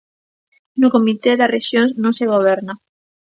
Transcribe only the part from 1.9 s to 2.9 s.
non se goberna.